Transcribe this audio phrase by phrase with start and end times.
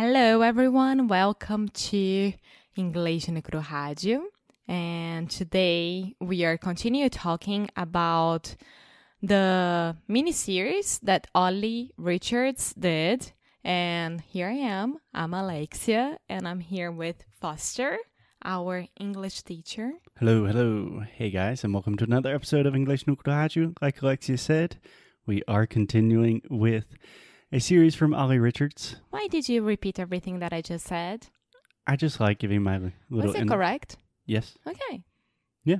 [0.00, 1.08] Hello, everyone.
[1.08, 2.32] Welcome to
[2.76, 4.20] English no Cru Rádio.
[4.68, 8.54] And today we are continue talking about
[9.20, 13.32] the mini series that Ollie Richards did.
[13.64, 14.98] And here I am.
[15.12, 17.98] I'm Alexia, and I'm here with Foster,
[18.44, 19.94] our English teacher.
[20.20, 21.02] Hello, hello.
[21.12, 23.74] Hey guys, and welcome to another episode of English no Cru Rádio.
[23.82, 24.76] Like Alexia said,
[25.26, 26.86] we are continuing with
[27.52, 28.96] a series from Ollie Richards.
[29.10, 31.28] Why did you repeat everything that I just said?
[31.86, 32.92] I just like giving my little.
[33.28, 33.96] Was it in- correct?
[34.26, 35.02] Yes, Okay.
[35.64, 35.76] Yeah,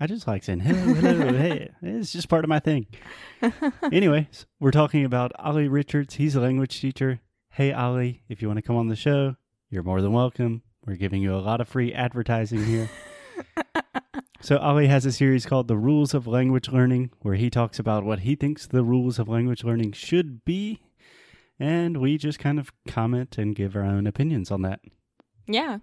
[0.00, 1.70] I just like saying hello, hello, hey.
[1.82, 2.86] It's just part of my thing.
[3.92, 6.14] Anyways, we're talking about Ollie Richards.
[6.14, 7.20] He's a language teacher.
[7.50, 9.36] Hey, Ollie, if you want to come on the show,
[9.68, 10.62] you're more than welcome.
[10.86, 12.88] We're giving you a lot of free advertising here.
[14.42, 18.04] So Ollie has a series called The Rules of Language Learning, where he talks about
[18.04, 20.80] what he thinks the rules of language learning should be,
[21.60, 24.80] and we just kind of comment and give our own opinions on that.
[25.46, 25.78] Yeah.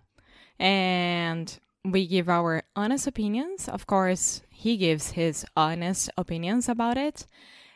[0.59, 3.69] And we give our honest opinions.
[3.69, 7.27] Of course, he gives his honest opinions about it.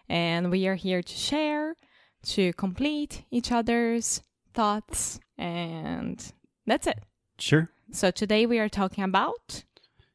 [0.09, 1.75] And we are here to share,
[2.23, 5.20] to complete each other's thoughts.
[5.38, 6.34] And
[6.66, 7.00] that's it.
[7.38, 7.70] Sure.
[7.92, 9.64] So today we are talking about.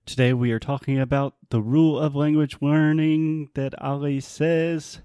[0.07, 5.01] Today we are talking about the rule of language learning that Ollie says.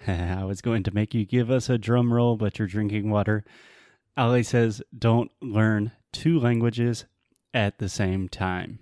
[0.06, 3.44] I was going to make you give us a drum roll, but you're drinking water.
[4.16, 7.04] Ollie says don't learn two languages
[7.52, 8.78] at the same time.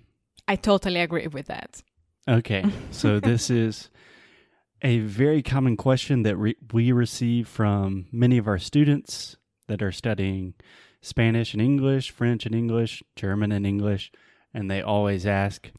[0.48, 1.83] I totally agree with that.
[2.28, 3.90] Okay, so this is
[4.83, 9.36] a very common question that re- we receive from many of our students
[9.68, 10.55] that are studying
[11.00, 14.12] Spanish and English, French and English, German and English,
[14.52, 15.70] and they always ask,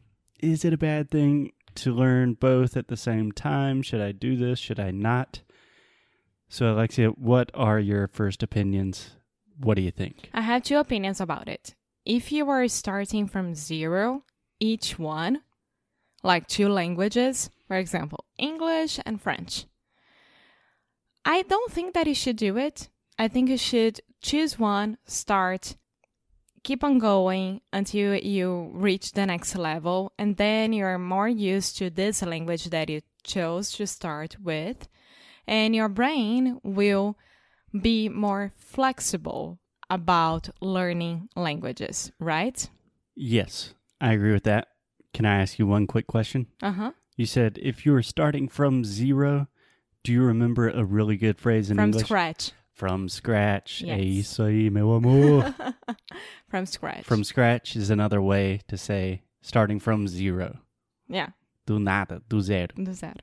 [0.42, 3.82] Is it a bad thing to learn both at the same time?
[3.82, 4.60] Should I do this?
[4.60, 5.42] Should I not?
[6.50, 9.12] So, Alexia, what are your first opinions?
[9.58, 10.30] What do you think?
[10.34, 11.76] I have two opinions about it.
[12.06, 14.24] If you are starting from zero,
[14.60, 15.42] each one,
[16.22, 19.66] like two languages, for example, English and French,
[21.26, 22.89] I don't think that you should do it.
[23.17, 25.76] I think you should choose one, start,
[26.64, 31.90] keep on going until you reach the next level, and then you're more used to
[31.90, 34.88] this language that you chose to start with,
[35.48, 37.18] and your brain will
[37.80, 39.60] be more flexible
[39.90, 42.70] about learning languages, right?
[43.16, 44.68] Yes, I agree with that.
[45.14, 46.48] Can I ask you one quick question?
[46.62, 46.92] Uh huh.
[47.16, 49.48] You said if you were starting from zero,
[50.04, 52.06] do you remember a really good phrase in From English?
[52.06, 52.52] scratch.
[52.73, 53.84] From scratch.
[53.84, 54.00] Eh, yes.
[54.00, 55.54] É isso aí, meu amor.
[56.50, 57.04] From scratch.
[57.06, 60.60] from scratch is another way to say starting from zero.
[61.08, 61.30] yeah,
[61.66, 62.67] Do nada, do zero.
[62.76, 63.14] do zero.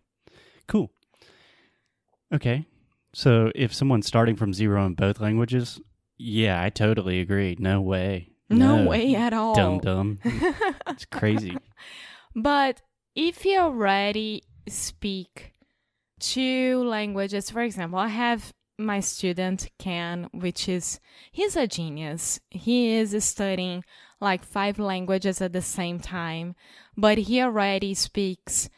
[0.67, 0.91] Cool.
[2.33, 2.67] Okay.
[3.13, 5.81] So if someone's starting from zero in both languages,
[6.19, 7.57] yeah, I totally agree.
[7.59, 8.29] No way.
[8.49, 9.55] No, way at all.
[9.55, 10.19] Dumb dumb.
[10.89, 11.57] it's crazy.
[12.35, 12.83] But
[13.15, 15.53] if you already speak
[16.21, 22.41] two languages, for example, I have my student Ken, which is he's a genius.
[22.51, 23.85] He is studying
[24.21, 26.55] like five languages at the same time,
[26.97, 28.69] but he already speaks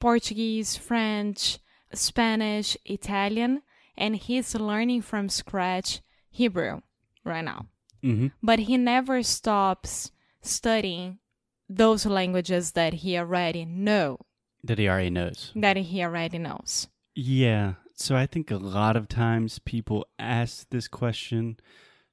[0.00, 1.58] Portuguese, French,
[1.92, 3.62] Spanish, Italian,
[3.96, 6.00] and he's learning from scratch
[6.30, 6.80] Hebrew
[7.24, 7.66] right now.
[8.02, 10.10] hmm But he never stops
[10.42, 11.18] studying
[11.68, 14.18] those languages that he already know,
[14.62, 15.52] That he already knows.
[15.56, 16.88] that he already knows.
[17.14, 17.74] Yeah.
[17.94, 21.58] So I think a lot of times people ask this question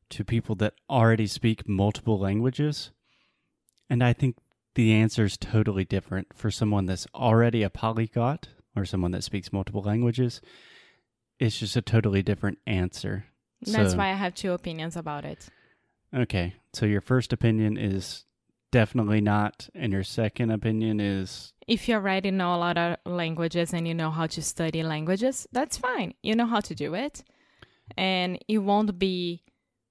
[0.10, 2.92] to people that already speak multiple languages.
[3.90, 4.38] And I think
[4.76, 9.52] the answer is totally different for someone that's already a polyglot or someone that speaks
[9.52, 10.40] multiple languages.
[11.40, 13.26] It's just a totally different answer.
[13.62, 15.50] That's So- why I have two opinions about it.
[16.14, 16.56] Okay.
[16.74, 18.26] So your first opinion is
[18.72, 19.70] definitely not.
[19.76, 23.94] And your second opinion is If you already know a lot of languages and you
[23.94, 26.14] know how to study languages, that's fine.
[26.22, 27.24] You know how to do it.
[27.98, 29.44] And it won't be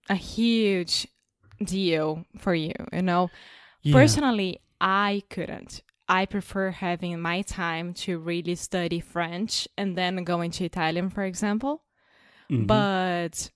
[0.09, 1.07] a huge
[1.63, 3.31] deal for you, you know?
[3.83, 5.83] yeah, Personally, I couldn't.
[6.09, 11.23] I prefer having my time to really study French and then going to Italian, for
[11.25, 11.85] example.
[12.51, 12.67] mhm.
[12.67, 13.51] But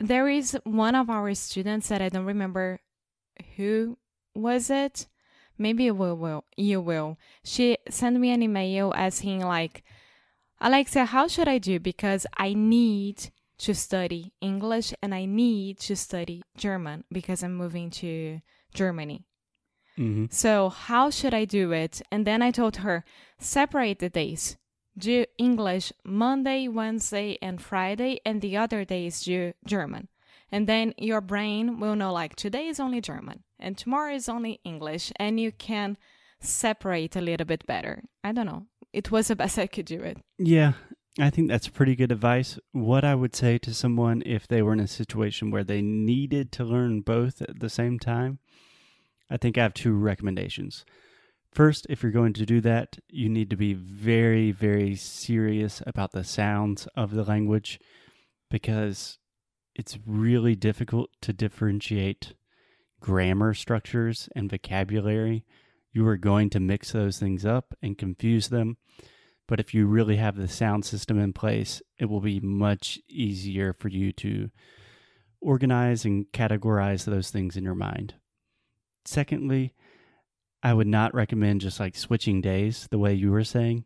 [0.00, 2.80] there is one of our students that I don't remember
[3.56, 3.96] who
[4.34, 5.06] was it.
[5.56, 7.16] Maybe you will, will you will.
[7.44, 9.84] She sent me an email asking like,
[10.60, 11.78] Alexa, how should I do?
[11.78, 17.90] Because I need to study English and I need to study German because I'm moving
[18.02, 18.40] to
[18.72, 19.24] Germany.
[19.96, 20.32] Mhm.
[20.32, 22.02] So, how should I do it?
[22.10, 23.04] And then I told her,
[23.38, 24.56] separate the days.
[24.98, 30.08] Do English Monday, Wednesday, and Friday, and the other days do German.
[30.50, 34.60] And then your brain will know like today is only German and tomorrow is only
[34.64, 35.96] English and you can
[36.40, 38.02] separate a little bit better.
[38.22, 38.66] I don't know.
[38.92, 40.18] It was the best I could do it.
[40.38, 40.74] Yeah,
[41.18, 42.58] I think that's pretty good advice.
[42.72, 46.52] What I would say to someone if they were in a situation where they needed
[46.52, 48.38] to learn both at the same time,
[49.30, 50.84] I think I have two recommendations.
[51.52, 56.10] First, if you're going to do that, you need to be very, very serious about
[56.10, 57.78] the sounds of the language
[58.50, 59.18] because
[59.74, 62.34] it's really difficult to differentiate
[63.00, 65.44] grammar structures and vocabulary.
[65.92, 68.76] You are going to mix those things up and confuse them.
[69.46, 73.74] But if you really have the sound system in place, it will be much easier
[73.74, 74.50] for you to
[75.40, 78.14] organize and categorize those things in your mind.
[79.04, 79.74] Secondly,
[80.62, 83.84] I would not recommend just like switching days the way you were saying.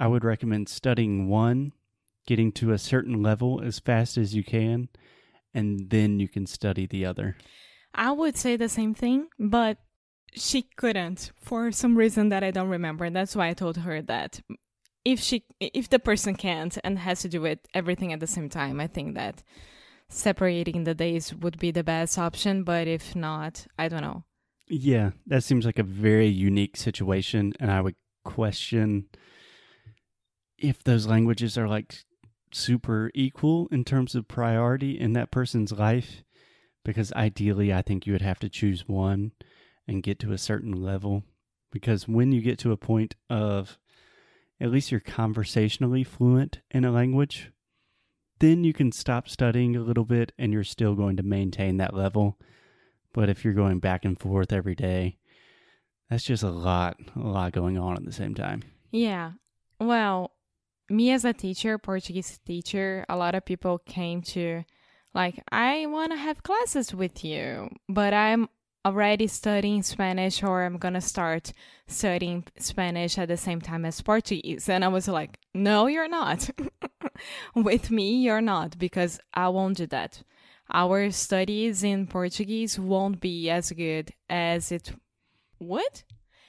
[0.00, 1.72] I would recommend studying one,
[2.28, 4.90] getting to a certain level as fast as you can,
[5.54, 7.38] and then you can study the other.
[7.94, 9.78] I would say the same thing, but
[10.34, 13.08] she couldn't for some reason that I don't remember.
[13.08, 14.42] That's why I told her that
[15.06, 18.50] if she if the person can't and has to do it everything at the same
[18.50, 19.42] time, I think that
[20.10, 24.24] separating the days would be the best option, but if not, I don't know.
[24.68, 29.06] Yeah, that seems like a very unique situation and I would question
[30.58, 32.04] if those languages are like
[32.54, 36.22] super equal in terms of priority in that person's life
[36.84, 39.32] because ideally I think you would have to choose one
[39.86, 41.22] and get to a certain level
[41.70, 43.78] because when you get to a point of
[44.60, 47.52] at least you're conversationally fluent in a language,
[48.40, 51.94] then you can stop studying a little bit and you're still going to maintain that
[51.94, 52.38] level.
[53.12, 55.18] But if you're going back and forth every day,
[56.08, 58.62] that's just a lot, a lot going on at the same time.
[58.90, 59.32] Yeah.
[59.80, 60.32] Well,
[60.90, 64.64] me as a teacher, Portuguese teacher, a lot of people came to
[65.14, 68.48] like, I want to have classes with you, but I'm
[68.84, 71.52] already studying Spanish or I'm going to start
[71.86, 74.68] studying Spanish at the same time as Portuguese.
[74.68, 76.50] And I was like, no, you're not.
[77.54, 80.22] With me, you're not because I won't do that.
[80.72, 84.92] Our studies in Portuguese won't be as good as it
[85.58, 86.02] would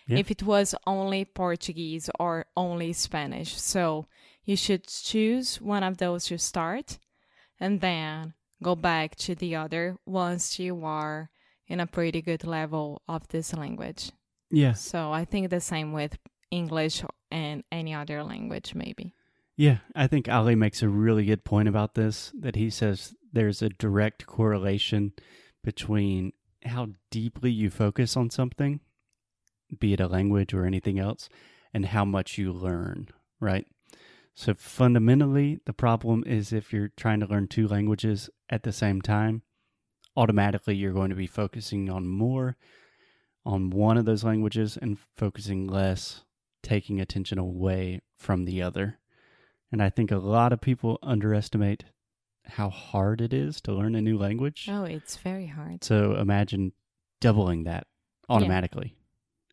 [0.10, 0.18] Yeah.
[0.18, 3.60] if it was only Portuguese or only Spanish.
[3.60, 4.08] So
[4.44, 6.98] you should choose one of those to start
[7.60, 8.34] and then
[8.64, 11.30] go back to the other once you are
[11.68, 14.12] in a pretty good level of this language.
[14.50, 14.82] Yes.
[14.82, 16.18] So I think the same with
[16.50, 19.14] English and any other language, maybe.
[19.56, 23.62] Yeah, I think Ollie makes a really good point about this that he says there's
[23.62, 25.14] a direct correlation
[25.64, 26.34] between
[26.66, 28.80] how deeply you focus on something,
[29.78, 31.30] be it a language or anything else,
[31.74, 33.68] and how much you learn, right?
[34.34, 39.02] So fundamentally, the problem is if you're trying to learn two languages at the same
[39.02, 39.42] time,
[40.16, 42.56] automatically you're going to be focusing on more
[43.46, 46.24] on one of those languages and focusing less,
[46.64, 49.00] taking attention away from the other.
[49.72, 51.86] And I think a lot of people underestimate
[52.46, 54.68] how hard it is to learn a new language.
[54.70, 55.84] Oh, it's very hard.
[55.84, 56.74] So imagine
[57.22, 57.88] doubling that
[58.28, 58.96] automatically.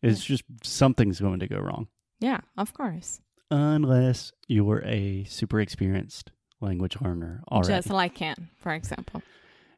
[0.03, 1.87] It's just something's going to go wrong
[2.19, 3.19] Yeah, of course.
[3.51, 7.67] unless you're a super experienced language learner already.
[7.73, 9.21] Just like Ken, for example.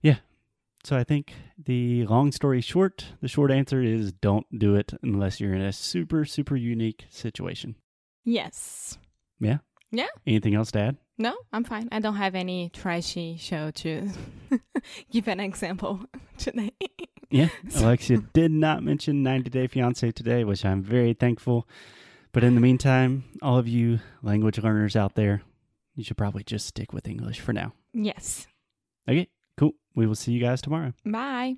[0.02, 0.18] Yeah.
[0.86, 5.40] So I think the long story short, the short answer is don't do it unless
[5.42, 7.76] you're in a super super unique situation.
[8.26, 8.98] Yes.
[9.40, 9.58] Yeah?
[9.92, 10.08] Yeah.
[10.26, 10.98] Anything else to add?
[11.18, 11.90] No, I'm fine.
[11.92, 14.10] I don't have any trashy show to
[15.12, 16.00] give an example
[16.38, 16.72] today.
[17.32, 21.68] Yeah, Alexia did not mention 90 Day Fiance today, which I'm very thankful.
[22.32, 25.42] But in the meantime, all of you language learners out there,
[25.96, 27.74] you should probably just stick with English for now.
[27.94, 28.48] yes.
[29.08, 29.72] Okay, cool.
[29.96, 30.94] We will see you guys tomorrow.
[31.04, 31.56] Bye.